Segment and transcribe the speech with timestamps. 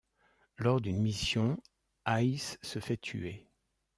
[0.57, 1.61] Lors d'une mission,
[2.07, 3.47] Hayes se fait tuer.